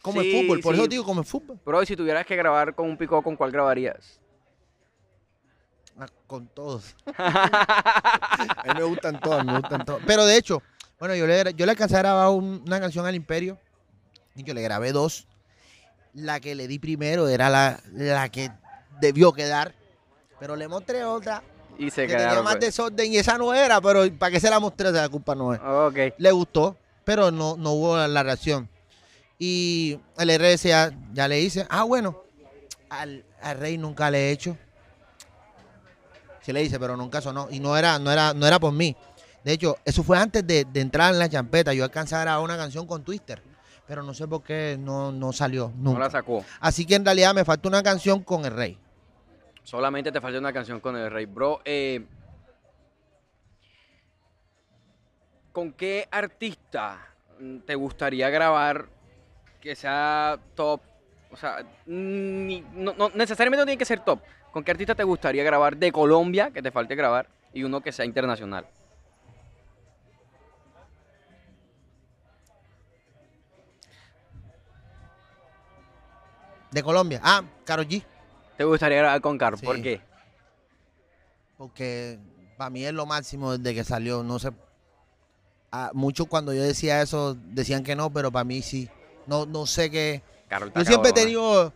[0.00, 0.60] como Sí, el fútbol.
[0.60, 0.80] Por sí.
[0.80, 1.58] eso digo como el fútbol.
[1.64, 4.18] Bro, y si tuvieras que grabar con un pico, ¿con cuál grabarías?
[6.00, 6.94] Ah, Con todos.
[7.16, 10.00] A mí me gustan todos, me gustan todos.
[10.06, 10.62] Pero de hecho,
[10.98, 13.58] bueno, yo le, yo le alcancé a grabar un- una canción al Imperio.
[14.34, 15.26] Y yo le grabé dos.
[16.14, 18.50] La que le di primero era la, la que
[19.00, 19.74] debió quedar.
[20.38, 21.42] Pero le mostré otra
[21.78, 22.66] y se que tenía más pues.
[22.66, 24.90] desorden y esa no era, pero ¿para qué se la mostré?
[24.92, 25.60] La culpa no es.
[25.60, 26.14] Ok.
[26.18, 28.68] Le gustó, pero no, no hubo la, reacción.
[29.38, 32.22] Y el RS ya, ya le hice, ah, bueno,
[32.88, 34.56] al, al Rey nunca le he hecho.
[36.42, 37.48] Sí le hice, pero nunca sonó.
[37.50, 38.96] Y no era, no era, no era por mí.
[39.44, 41.72] De hecho, eso fue antes de, de entrar en la champeta.
[41.74, 43.42] Yo alcancé a grabar una canción con Twister,
[43.86, 46.00] pero no sé por qué no, no salió No nunca.
[46.00, 46.44] la sacó.
[46.60, 48.78] Así que en realidad me falta una canción con el Rey.
[49.62, 51.26] Solamente te falta una canción con el rey.
[51.26, 52.02] Bro, eh,
[55.52, 56.98] ¿con qué artista
[57.66, 58.86] te gustaría grabar
[59.60, 60.80] que sea top?
[61.30, 64.20] O sea, ni- no, no- necesariamente no tiene que ser top.
[64.52, 67.92] ¿Con qué artista te gustaría grabar de Colombia, que te falte grabar, y uno que
[67.92, 68.66] sea internacional?
[76.70, 77.20] De Colombia.
[77.22, 78.02] Ah, Karol G.
[78.56, 79.38] ¿Te gustaría grabar con?
[79.38, 79.64] Sí.
[79.64, 80.08] ¿Por qué?
[81.58, 82.18] porque
[82.56, 84.22] para mí es lo máximo desde que salió.
[84.22, 84.50] No sé,
[85.72, 88.88] ah, muchos cuando yo decía eso decían que no, pero para mí sí.
[89.26, 90.22] No, no sé qué.
[90.48, 91.74] Karol Yo siempre he tenido,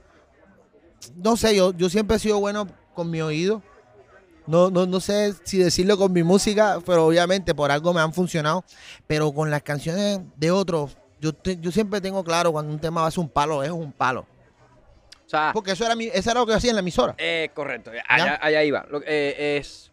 [1.17, 3.63] no sé, yo, yo siempre he sido bueno con mi oído.
[4.47, 8.13] No, no, no sé si decirlo con mi música, pero obviamente por algo me han
[8.13, 8.65] funcionado.
[9.07, 13.03] Pero con las canciones de otros, yo, te- yo siempre tengo claro cuando un tema
[13.03, 14.27] va a ser un palo, es un palo.
[15.25, 17.15] O sea, Porque eso era, mi, eso era lo que yo hacía en la emisora.
[17.19, 18.85] Eh, correcto, allá, allá iba.
[18.91, 19.91] Lo- eh, es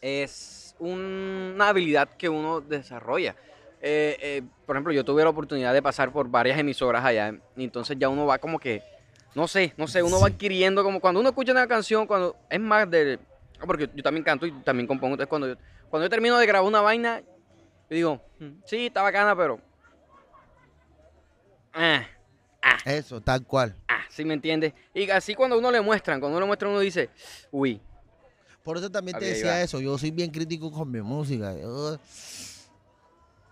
[0.00, 3.36] es un- una habilidad que uno desarrolla.
[3.80, 7.96] Eh, por ejemplo, yo tuve la oportunidad de pasar por varias emisoras allá, y entonces
[7.98, 8.82] ya uno va como que,
[9.34, 12.60] no sé, no sé, uno va adquiriendo como cuando uno escucha una canción, cuando es
[12.60, 13.18] más de,
[13.60, 15.56] ah, porque yo también canto y también compongo, entonces cuando yo,
[15.88, 17.20] cuando yo termino de grabar una vaina,
[17.88, 19.60] yo digo, "Mm, sí, está bacana, pero...
[21.72, 22.04] Ah,
[22.84, 23.74] Eso, tal cual.
[23.88, 24.72] ah, ¿sí me entiendes?
[24.94, 27.10] Y así cuando uno le muestran, cuando uno le muestra, uno dice,
[27.50, 27.80] uy,
[28.62, 29.80] Por eso también te decía eso.
[29.80, 31.52] Yo soy bien crítico con mi música.
[31.58, 31.98] Yo,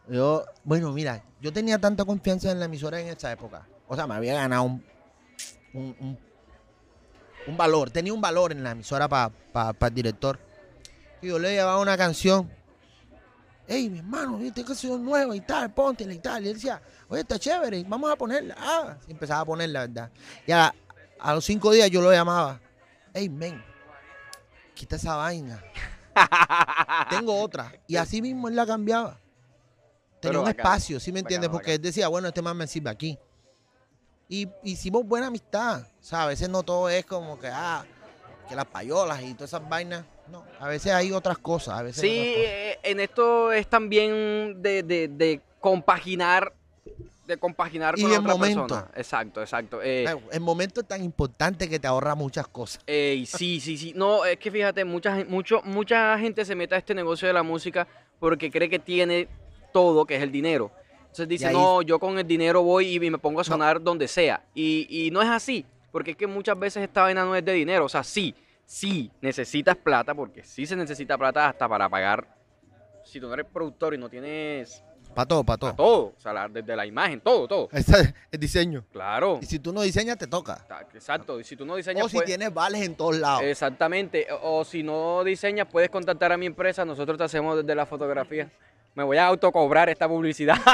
[0.08, 3.66] yo- bueno, mira, yo tenía tanta confianza en la emisora en esa época.
[3.88, 4.84] O sea, me había ganado un,
[5.74, 6.18] un, un-
[7.46, 7.90] un valor.
[7.90, 9.32] Tenía un valor en la emisora para
[9.80, 10.38] el director.
[11.22, 12.50] Y yo le llevaba una canción.
[13.66, 16.44] Hey, mi hermano, esta canción nueva y tal, póntela y tal.
[16.44, 18.56] Y él decía, oye, está chévere, vamos a ponerla.
[18.58, 20.10] Ah, y empezaba a ponerla, ¿verdad?
[20.46, 20.74] Y a,
[21.20, 22.60] a los cinco días yo lo llamaba.
[23.14, 23.62] Hey, men,
[24.74, 25.62] quita esa vaina.
[27.10, 27.72] Tengo otra.
[27.86, 29.18] Y así mismo él la cambiaba.
[30.20, 31.48] Tenía Pero un espacio, ¿sí me entiendes?
[31.48, 33.18] Porque él decía, bueno, este man me sirve aquí.
[34.32, 35.82] Y hicimos buena amistad.
[35.82, 37.84] O sea, a veces no todo es como que, ah,
[38.48, 40.04] que las payolas y todas esas vainas.
[40.28, 41.80] No, a veces hay otras cosas.
[41.80, 42.28] A veces Sí, cosas.
[42.36, 46.52] eh, en esto es también de, de- de compaginar,
[47.26, 48.66] de compaginar Y con el otra momento.
[48.68, 48.90] persona.
[48.94, 49.82] Exacto, exacto.
[49.82, 52.80] Eh, Eh, El momento es tan importante que te ahorra muchas cosas.
[52.86, 53.92] ey, sí, sí, sí.
[53.96, 57.42] No, es que fíjate, mucha, mucho, mucha gente se mete a este negocio de la
[57.42, 57.88] música
[58.20, 59.26] porque cree que tiene
[59.72, 60.70] todo, que es el dinero.
[61.10, 64.06] Entonces dice, ahí- no, yo con el dinero voy y me pongo a sonar donde
[64.08, 64.42] sea.
[64.54, 67.52] Y, y no es así, porque es que muchas veces esta vaina no es de
[67.52, 67.84] dinero.
[67.84, 72.26] O sea, sí, sí necesitas plata, porque sí se necesita plata hasta para pagar.
[73.04, 75.84] Si tú no eres productor y no tienes Para todo, para para todo.
[75.84, 77.68] todo, o sea, la- desde la imagen, todo, todo.
[77.72, 78.84] Ese es el diseño.
[78.92, 80.64] Claro, Y si tú no diseñas, te toca.
[80.94, 81.40] Exacto.
[81.40, 83.42] Y si tú no diseñas, O si pues- tienes vales en todos lados.
[83.42, 84.28] exactamente.
[84.30, 86.84] O, o si no diseñas, puedes contactar a mi empresa.
[86.84, 88.48] Nosotros te hacemos desde la fotografía.
[88.94, 90.56] Me voy a autocobrar esta publicidad.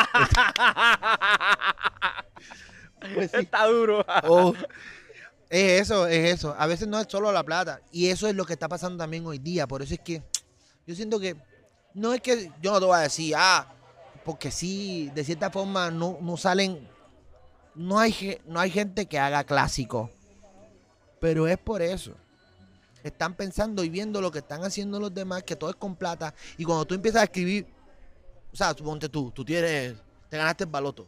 [3.14, 3.36] Pues sí.
[3.36, 4.04] Está duro.
[4.24, 4.52] Oh,
[5.48, 6.56] es eso, es eso.
[6.58, 7.80] A veces no es solo la plata.
[7.92, 9.68] Y eso es lo que está pasando también hoy día.
[9.68, 10.22] Por eso es que
[10.86, 11.36] yo siento que
[11.94, 13.66] no es que yo no te voy a decir, ah,
[14.24, 16.88] porque sí, de cierta forma no, no salen,
[17.74, 20.10] no hay, no hay gente que haga clásico.
[21.20, 22.12] Pero es por eso.
[23.02, 26.34] Están pensando y viendo lo que están haciendo los demás, que todo es con plata.
[26.58, 27.66] Y cuando tú empiezas a escribir,
[28.56, 29.94] o sea, suponte tú, tú tienes,
[30.30, 31.06] te ganaste el baloto.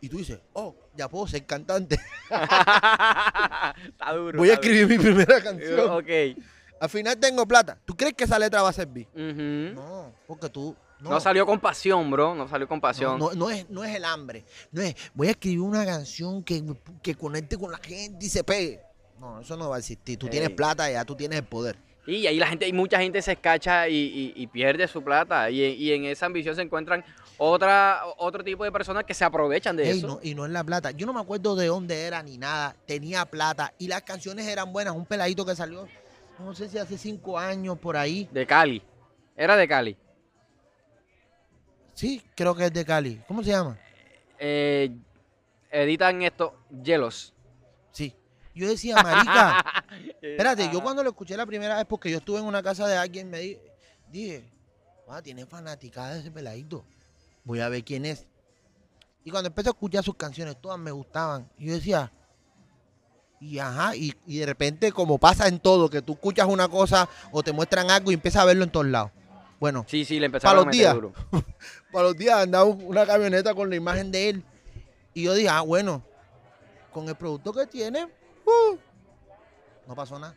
[0.00, 2.00] Y tú dices, oh, ya puedo ser cantante.
[2.30, 4.38] está duro.
[4.38, 5.90] Voy a está escribir mi primera canción.
[5.90, 6.42] Ok.
[6.80, 7.78] Al final tengo plata.
[7.84, 9.06] ¿Tú crees que esa letra va a servir?
[9.14, 9.78] Ujú.
[9.78, 12.34] No, porque tú No, salió con pasión, bro.
[12.34, 13.18] No salió con pasión.
[13.18, 14.46] No, no es, no es el hambre.
[14.72, 16.64] No es, voy a escribir una canción que,
[17.02, 18.80] que conecte con la gente y se pegue.
[19.18, 20.18] No, eso no va a existir.
[20.18, 21.76] Tú tienes plata y ya tú tienes el poder.
[22.16, 25.50] Y ahí la gente, y mucha gente se escacha y, y- y pierde su plata.
[25.50, 27.04] Y, y en esa ambición se encuentran
[27.38, 30.06] otra, otro tipo de personas que se aprovechan de Ey, eso.
[30.06, 30.90] no, y no es la plata.
[30.90, 32.74] Yo no me acuerdo de dónde era ni nada.
[32.86, 34.94] Tenía plata y las canciones eran buenas.
[34.94, 35.86] Un peladito que salió,
[36.38, 38.28] no sé si hace cinco años por ahí.
[38.32, 38.82] De Cali.
[39.36, 39.96] Era de Cali.
[41.94, 43.20] Sí, creo que es de Cali.
[43.28, 43.78] ¿Cómo se llama?
[44.38, 44.90] Eh,
[45.70, 47.32] editan esto, Hielos.
[48.60, 49.64] Yo decía, marica,
[50.20, 52.96] espérate, yo cuando lo escuché la primera vez, porque yo estuve en una casa de
[52.96, 53.58] alguien, me di-
[54.10, 54.44] dije,
[55.08, 56.84] ah, tiene fanaticada ese peladito.
[57.44, 58.26] Voy a ver quién es.
[59.24, 61.48] Y cuando empecé a escuchar sus canciones, todas me gustaban.
[61.58, 62.12] Y yo decía,
[63.40, 67.08] y ajá, y, y de repente, como pasa en todo, que tú escuchas una cosa
[67.32, 69.10] o te muestran algo y empiezas a verlo en todos lados.
[69.58, 70.94] Bueno, Sí, sí, le Pa' empezaron los a meter días.
[70.94, 71.12] duro.
[71.92, 74.44] para los días andaba un- una camioneta con la imagen de él.
[75.14, 76.02] Y yo dije, ah, bueno,
[76.92, 78.08] con el producto que tiene,
[78.50, 78.78] uh,
[79.86, 80.34] no pasó nada.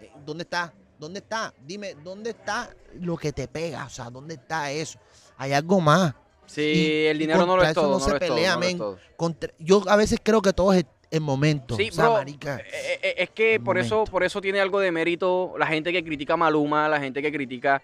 [0.00, 0.72] Eh, ¿Dónde está?
[0.98, 1.52] ¿Dónde está?
[1.64, 3.84] Dime, ¿dónde está lo que te pega?
[3.84, 4.98] O sea, ¿dónde está eso?
[5.36, 6.14] Hay algo más.
[6.46, 7.86] Sí, Y- el dinero no lo es todo.
[7.88, 8.96] no No, se lo es todo, no.
[9.16, 11.76] Contra- yo a veces creo que todo es el, momento.
[11.76, 12.56] Sí, o sea, bro, marica.
[12.58, 16.02] Eh, eh, Es que por eso, por eso tiene algo de mérito la gente que
[16.02, 17.82] critica a Maluma, la gente que critica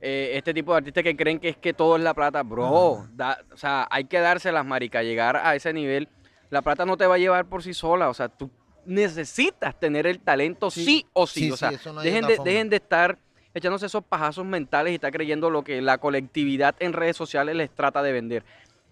[0.00, 2.42] eh, este tipo de artistas que creen que es que todo es la plata.
[2.42, 5.02] Bro, da- o sea, hay que dárselas, marica.
[5.02, 6.08] Llegar a ese nivel,
[6.50, 8.08] la plata no te va a llevar por sí sola.
[8.10, 8.50] O sea, tú
[8.86, 11.40] necesitas tener el talento sí, Sí, o sí.
[11.40, 13.18] sí, o sea, sí, no de, dejen de estar
[13.54, 17.70] echándose esos pajazos mentales y estar creyendo lo que la colectividad en redes sociales les
[17.70, 18.44] trata de vender.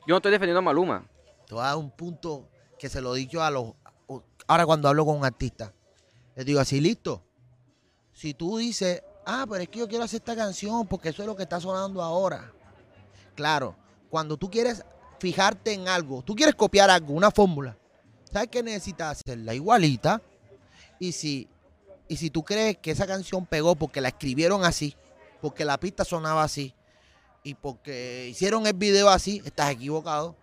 [0.07, 1.05] Yo no estoy defendiendo a Maluma.
[1.47, 3.73] Te voy a dar un punto que se lo he dicho a los.
[4.47, 5.73] Ahora, cuando hablo con un artista,
[6.37, 7.23] les digo así, listo.
[8.13, 11.27] Si tú dices, ah, pero es que yo quiero hacer esta canción porque eso es
[11.27, 12.53] lo que está sonando ahora.
[13.35, 13.75] Claro,
[14.11, 14.85] cuando tú quieres
[15.19, 17.77] fijarte en algo, tú quieres copiar algo, una fórmula,
[18.33, 19.55] ¿sabes qué necesitas hacerla?
[19.55, 20.21] Igualita.
[20.99, 21.49] Y si,
[22.09, 24.95] y si tú crees que esa canción pegó porque la escribieron así,
[25.41, 26.75] porque la pista sonaba así,
[27.45, 30.37] y porque hicieron el video así, estás equivocado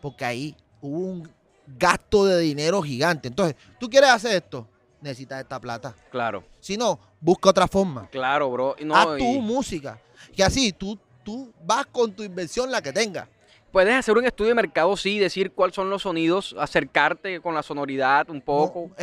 [0.00, 1.30] porque ahí hubo un
[1.78, 3.28] gasto de dinero gigante.
[3.28, 4.66] Entonces, tú quieres hacer esto,
[5.00, 5.94] necesitas esta plata.
[6.10, 8.08] Claro, Si no, busca otra forma.
[8.10, 8.74] claro, bro.
[8.80, 10.00] Y No, Haz tu y- música.
[10.34, 13.28] Que así tú, tú vas con tu inversión, la que tengas.
[13.72, 17.62] Puedes hacer un estudio de mercado, sí, decir cuáles son los sonidos, acercarte con la
[17.62, 18.90] sonoridad un poco.
[18.90, 18.94] No,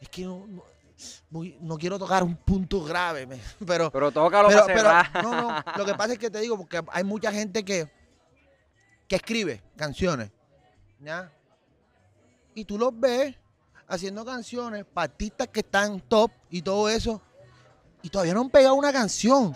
[0.00, 0.64] es que no, no-
[1.30, 5.64] muy- no quiero tocar un punto grave, me- pero, pero tócalo pero, pero- no, no,
[5.76, 7.86] lo que pasa es que te digo, porque hay mucha gente que,
[9.06, 10.30] que escribe canciones,
[11.00, 11.30] ¿ya?
[12.54, 13.34] Y tú los ves
[13.88, 17.20] haciendo canciones para artistas que están top y todo eso,
[18.02, 19.54] y todavía no han pegado una canción.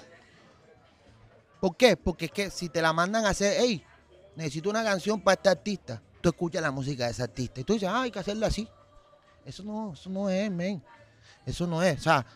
[1.64, 1.96] ¿Por qué?
[1.96, 3.82] Porque es que si te la mandan a hacer, hey,
[4.36, 7.72] necesito una canción para este artista, tú escuchas la música de ese artista y tú
[7.72, 8.68] dices, ah, hay que hacerla así.
[9.46, 10.82] Eso no, eso no es, men.
[11.46, 12.00] Eso no es.
[12.00, 12.26] O sea,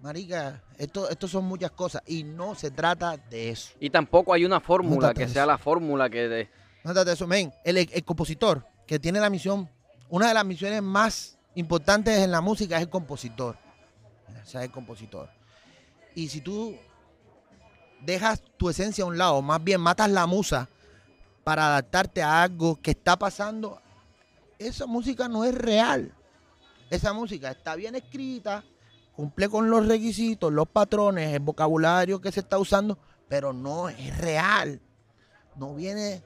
[0.00, 3.72] marica, esto, esto son muchas cosas y no se trata de eso.
[3.80, 5.50] Y tampoco hay una fórmula que sea eso.
[5.50, 6.28] la fórmula que...
[6.28, 6.44] de-
[6.84, 7.52] No se trata de eso, men.
[7.64, 9.68] El, el compositor que tiene la misión,
[10.08, 13.56] una de las misiones más importantes en la música es el compositor.
[14.40, 15.28] O sea, el compositor.
[16.14, 16.76] Y si tú
[18.04, 20.68] dejas tu esencia a un lado, más bien matas la musa
[21.44, 23.80] para adaptarte a algo que está pasando,
[24.58, 26.12] esa música no es real.
[26.90, 28.64] Esa música está bien escrita,
[29.14, 34.16] cumple con los requisitos, los patrones, el vocabulario que se está usando, pero no es
[34.18, 34.80] real.
[35.56, 36.22] No viene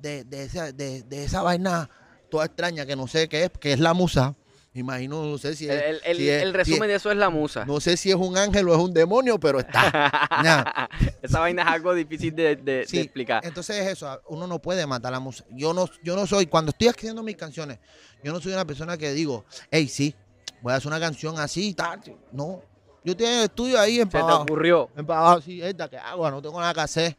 [0.00, 1.88] de, de esa, de, de esa vaina
[2.30, 4.34] toda extraña que no sé qué es, que es la musa.
[4.72, 6.94] Imagino, no sé si El, es, el- el- si es- el si resumen es- de
[6.94, 7.64] eso es la musa.
[7.64, 10.08] no sé si es un ángel o es un demonio, pero está.
[11.22, 13.44] Esa vaina es algo difícil de, de- de Sí, explicar.
[13.44, 15.48] Entonces es eso, uno no puede matar la música.
[15.50, 17.78] Yo no, yo no soy, cuando estoy escribiendo mis canciones,
[18.22, 20.14] yo no soy una persona que digo, hey, sí,
[20.62, 22.00] voy a hacer una canción así tal.
[22.30, 22.62] No.
[23.02, 24.88] Yo tengo el estudio ahí Se te ocurrió.
[24.96, 27.16] Empavado así, esta que hago, no tengo nada que hacer.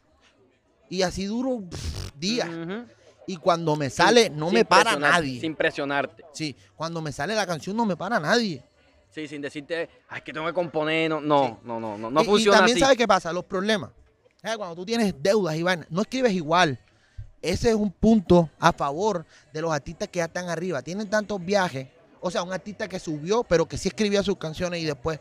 [0.88, 2.48] Y así duro pff, días.
[2.48, 2.84] Ujú.
[3.26, 5.40] Y cuando me sale, no Sin me para nadie.
[5.40, 6.24] Sin presionarte.
[6.32, 8.64] Sí, cuando me sale la canción no me para nadie.
[9.10, 11.10] Sí, sin decirte, ay, que tengo que componer.
[11.10, 11.54] No, no, Sí.
[11.64, 12.80] no, no, no, no y, y funciona también así.
[12.80, 13.90] sabes qué pasa, los problemas.
[14.40, 14.56] ¿Sabes?
[14.56, 16.78] Cuando tú tienes deudas y vainas, no escribes igual.
[17.40, 20.80] Ese es un punto a favor de los artistas que ya están arriba.
[20.82, 21.88] Tienen tantos viajes.
[22.20, 25.18] O sea, un artista que subió, pero que sí escribía sus canciones y después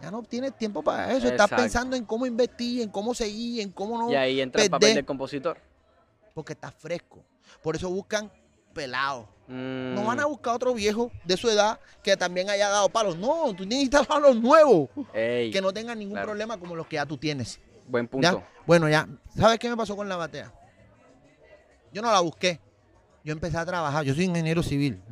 [0.00, 1.26] ya no tiene tiempo para eso.
[1.26, 4.10] Estás pensando en cómo invertir, en cómo seguir, en cómo no.
[4.10, 5.58] Y ahí entra el papel del compositor.
[6.34, 7.24] Porque está fresco.
[7.62, 8.30] Por eso buscan
[8.72, 9.26] pelados.
[9.48, 13.16] No Mm, van a buscar otro viejo de su edad que también haya dado palos.
[13.18, 14.88] No, tú necesitas palos nuevos.
[15.12, 16.28] ey, Que no tengan ningún claro.
[16.28, 17.58] problema como los que ya tú tienes.
[17.88, 18.10] buen ¿Ya?
[18.30, 18.44] punto.
[18.64, 19.08] Bueno, ya.
[19.36, 20.52] ¿Sabes qué me pasó con la batea?
[21.92, 22.60] Yo no la busqué.
[23.24, 24.04] Yo empecé a trabajar.
[24.04, 25.02] Yo soy ingeniero civil.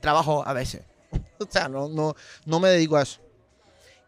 [0.00, 0.82] Trabajo a veces.
[1.38, 3.20] o sea, no, no, no me dedico a eso.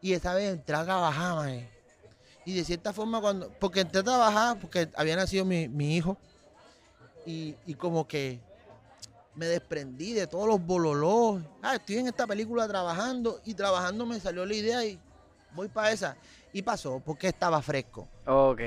[0.01, 1.68] Y esta vez entré a trabajar, man.
[2.44, 3.49] Y de cierta forma, cuando.
[3.61, 6.18] Porque entré a trabajar porque había nacido mi, mi hijo.
[7.29, 8.41] Y, y como que
[9.35, 11.43] me desprendí de todos los bololós.
[11.62, 13.41] Ah, estoy en esta película trabajando.
[13.45, 14.99] Y trabajando me salió la idea y
[15.55, 16.17] voy para esa.
[16.55, 18.61] Y pasó porque estaba fresco Ok.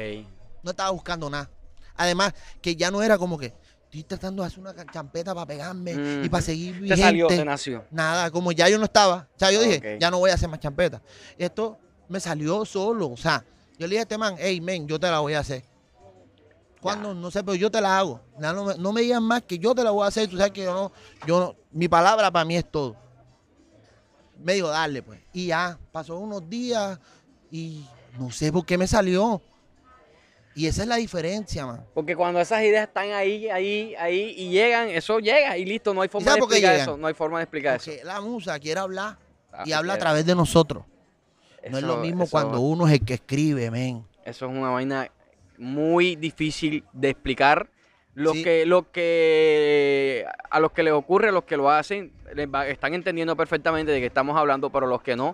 [0.62, 1.50] no estaba buscando nada.
[1.96, 3.52] Además, que ya no era como que
[3.86, 5.94] estoy tratando de hacer una champeta para pegarme
[6.24, 6.46] y para Ujú.
[6.46, 7.02] seguir Te vigente.
[7.02, 7.84] salió, te nació.
[7.90, 9.28] Nada, como ya yo no estaba.
[9.36, 11.02] O sea, yo dije, ya no voy a hacer más champeta.
[11.38, 13.10] Esto me salió solo.
[13.10, 13.44] O sea,
[13.80, 15.64] yo le dije a este man, hey, men, yo te la voy a hacer.
[16.82, 18.20] Cuando, no sé, pero yo te la hago.
[18.40, 20.28] No, no me, no me digan más que yo te la voy a hacer.
[20.28, 20.92] Tú sabes que yo no,
[21.28, 22.96] yo no, mi palabra para mí es todo.
[24.40, 25.20] Me dijo, dale, pues.
[25.34, 27.00] Y ya, pasó unos días
[27.52, 27.86] y
[28.18, 29.42] no sé por qué me salió.
[30.56, 31.86] Y esa es la diferencia, man.
[31.94, 36.02] Porque cuando esas ideas están ahí, ahí, ahí y llegan, eso llega y listo, no
[36.02, 36.98] hay forma de explicar eso.
[36.98, 37.92] No hay forma de explicar eso.
[37.92, 39.18] Porque la musa quiere hablar
[39.66, 40.84] y Ah, habla a través de nosotros.
[41.70, 44.06] No es eso- lo mismo eso- cuando uno es el que escribe, men.
[44.26, 45.10] Eso es una vaina
[45.62, 47.70] muy difícil de explicar.
[48.14, 48.44] Los Sí.
[48.44, 52.68] que, lo que a los que les ocurre, a los que lo hacen, les va-
[52.68, 55.34] están entendiendo perfectamente de qué estamos hablando, pero los que no,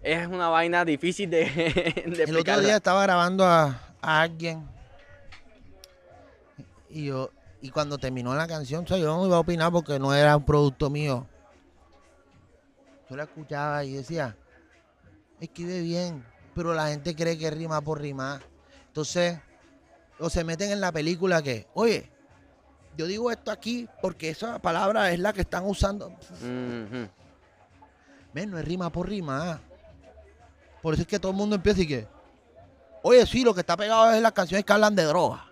[0.00, 1.44] es una vaina difícil de,
[2.06, 4.64] de El otro día estaba grabando a, a alguien
[6.88, 9.98] y yo y cuando terminó la canción, o sea, yo no iba a opinar porque
[9.98, 11.26] no era un producto mío.
[13.08, 14.36] Yo la escuchaba y decía,
[15.40, 16.22] escribe bien,
[16.54, 18.42] pero la gente cree que rima por rimar.
[18.88, 19.38] Entonces,
[20.18, 22.10] o se meten en la película que, oye,
[22.96, 26.12] yo digo esto aquí porque esa palabra es la que están usando.
[28.32, 29.60] Ven, no es rima por rima.
[30.82, 32.06] Por eso es que todo el mundo empieza y que,
[33.02, 35.46] oye, sí, lo que está pegado es las canciones que hablan de droga.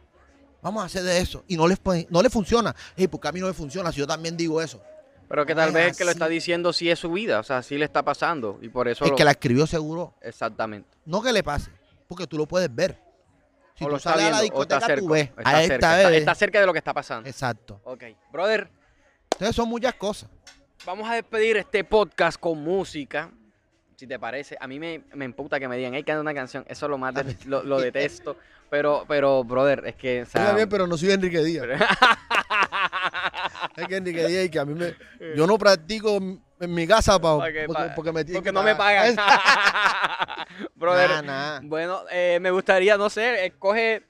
[0.60, 1.42] Vamos a hacer de eso.
[1.48, 1.78] Y no les,
[2.10, 2.74] no les funciona.
[2.96, 4.80] Ey, porque a mí no me funciona si yo también digo eso.
[5.28, 7.62] Pero que tal vez el que lo está diciendo sí es su vida, o sea,
[7.62, 8.58] sí le está pasando.
[8.60, 10.14] Y por eso El lo- que la escribió seguro.
[10.20, 10.88] Exactamente.
[11.06, 11.70] No que le pase,
[12.06, 13.00] porque tú lo puedes ver.
[13.74, 15.00] Si o tú lo a la viendo, o está discoteca, cerca.
[15.00, 15.28] tú ves.
[15.28, 17.28] Está, Ahí cerca está, está- está cerca de lo que está pasando.
[17.28, 17.80] Exacto.
[17.84, 18.04] Ok.
[18.30, 18.68] Brother,
[19.32, 20.28] Entonces son muchas cosas.
[20.84, 23.30] Vamos a despedir este podcast con música.
[23.96, 26.64] Si te parece, a mí me, me emputa que me digan, hay que una canción.
[26.68, 28.36] Eso lo más de- lo, lo detesto.
[28.68, 30.22] Pero, pero, brother, es que.
[30.22, 31.66] o sea, pero no soy Enrique Díaz.
[33.76, 34.94] es que Enrique Díaz y que a mí me...
[35.36, 36.18] Yo no practico
[36.64, 39.16] en mi casa pa- Porque- porque, me porque que no me pagan.
[40.74, 41.60] brother, Nah, nah.
[41.62, 44.02] bueno, eh, me gustaría, no sé, escoge.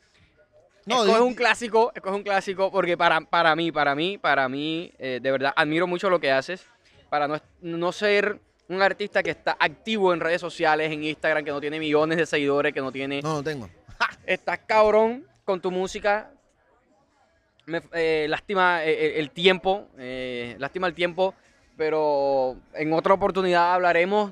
[0.84, 4.92] No, escoge un clásico, escoge un clásico, porque para, para mí, para mí, para mí,
[4.98, 6.66] eh, de verdad, admiro mucho lo que haces.
[7.08, 11.50] Para no, no ser un artista que está activo en redes sociales, en Instagram, que
[11.52, 13.68] no tiene millones de seguidores, que no tiene No, no tengo.
[14.26, 16.30] estás cabrón con tu música.
[17.66, 21.32] Me, eh, lástima eh, el, el tiempo, eh, lástima el tiempo,
[21.86, 24.30] pero en otra oportunidad hablaremos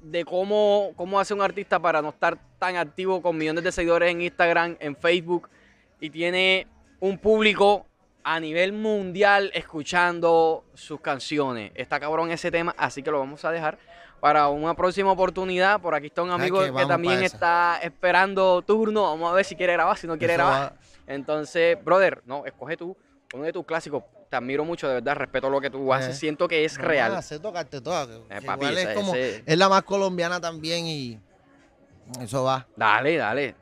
[0.00, 4.12] de cómo, cómo hace un artista para no estar tan activo con millones de seguidores
[4.12, 5.50] en Instagram, en Facebook,
[5.98, 6.68] y tiene
[7.00, 7.84] un público
[8.22, 11.72] a nivel mundial escuchando sus canciones.
[11.74, 13.76] Está cabrón ese tema, así que lo vamos a dejar
[14.20, 15.80] para una próxima oportunidad.
[15.80, 19.02] Por aquí está un ¿Sabes amigo que también está esperando turno.
[19.02, 20.74] Vamos a ver si quiere grabar, si no quiere Eso grabar.
[20.74, 20.76] va-
[21.08, 22.96] Entonces, brother, no, escoge tú,
[23.34, 24.04] uno de tus clásicos.
[24.30, 26.16] Te admiro mucho, de verdad, respeto lo que tú haces.
[26.16, 26.18] Eh.
[26.18, 27.10] Siento que es No, real.
[27.10, 28.06] nada, sé tocarte toda.
[28.06, 31.20] que- Eh, que papi, igual ese- es como, ese- es la más colombiana también y
[32.20, 32.66] eso va.
[32.76, 33.54] Dale, dale,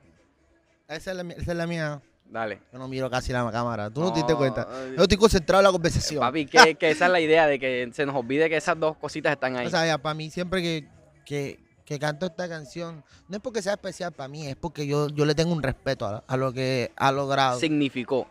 [0.88, 2.00] Esa es la, mi- esa es la mía.
[2.26, 2.60] dale.
[2.72, 3.90] Yo no miro casi la cámara.
[3.90, 4.66] Tú no, te diste cuenta.
[4.70, 6.20] eh, Yo estoy concentrado en la conversación.
[6.20, 8.96] Papi, que, que esa es la idea de que se nos olvide que esas dos
[8.96, 9.66] cositas están ahí.
[9.66, 10.88] O sea, para mí siempre que,
[11.24, 15.08] que, que canto esta canción, no es porque sea especial para mí, es porque yo,
[15.08, 17.58] yo le tengo un respeto a, a lo que ha logrado.
[17.58, 18.26] Significó.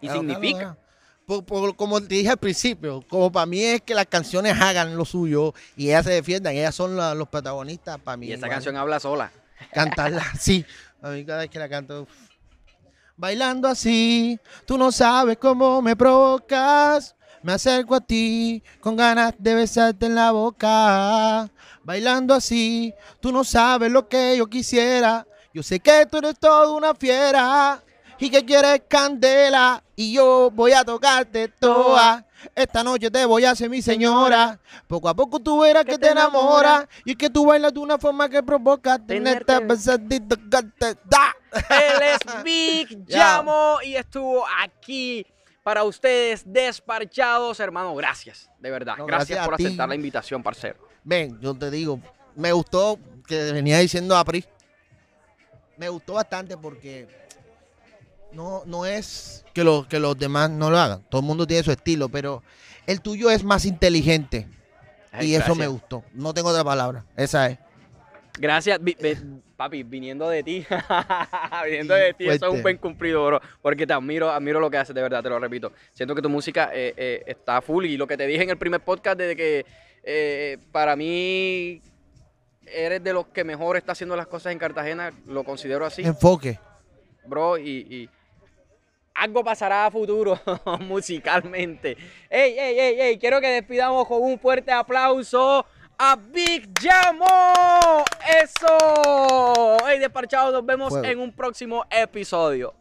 [0.00, 0.76] Y A significa.
[1.26, 4.96] Por- por- como te dije al principio, como para mí es que las canciones hagan
[4.96, 8.26] lo suyo y ellas se defiendan, ellas son la- los protagonistas para mí.
[8.26, 9.30] Y esa canción habla sola.
[9.72, 10.64] cantarla así.
[11.00, 12.02] A mí cada vez que la canto.
[12.02, 12.08] uf.
[13.16, 17.14] Bailando así, tú no sabes cómo me provocas.
[17.42, 21.48] Me acerco a ti con ganas de besarte en la boca.
[21.84, 25.26] Bailando así, tú no sabes lo que yo quisiera.
[25.54, 27.82] Yo sé que tú eres toda una fiera
[28.18, 32.26] y que quieres candela y yo voy a tocarte toda.
[32.54, 34.58] Esta noche te voy a hacer mi señora.
[34.88, 37.98] Poco a poco tú verás que te enamoras y es que tú bailas de una
[37.98, 41.34] forma que provoca tenerte besadito, tocarte, da.
[41.52, 43.04] Él es Big.
[43.06, 45.24] Llamo y estuvo aquí
[45.62, 47.94] para ustedes, desparchados, hermano.
[47.94, 48.96] Gracias, de verdad.
[48.98, 50.80] No, gracias, gracias a por aceptar la invitación, parcero.
[51.04, 52.00] Ven, yo te digo,
[52.34, 54.44] me gustó que venía diciendo Apri.
[55.76, 57.08] Me gustó bastante porque
[58.32, 61.02] no, no es que, lo, que los demás no lo hagan.
[61.08, 62.42] Todo el mundo tiene su estilo, pero
[62.86, 64.46] el tuyo es más inteligente.
[65.10, 66.02] Ay, y eso me gustó.
[66.14, 67.04] No tengo otra palabra.
[67.16, 67.58] Esa es.
[68.38, 68.80] Gracias,
[69.56, 70.64] papi, viniendo de ti,
[71.66, 74.78] viniendo de ti, eso es un buen cumplido, bro, porque te admiro, admiro lo que
[74.78, 75.70] haces, de verdad, te lo repito.
[75.92, 78.56] Siento que tu música eh, eh, está full y lo que te dije en el
[78.56, 79.66] primer podcast de que
[80.02, 81.82] eh, para mí
[82.66, 86.58] eres de los que mejor está haciendo las cosas en Cartagena, lo considero así, Enfoque.
[87.26, 88.08] bro, y, y
[89.14, 90.38] algo pasará a futuro
[90.80, 91.96] musicalmente.
[92.28, 95.64] Ey, ey, ey, ey, quiero que despidamos con un fuerte aplauso
[95.98, 98.04] a Big Jamo.
[98.42, 99.76] Eso.
[99.88, 102.74] Ey, desparchados, nos vemos en un próximo episodio.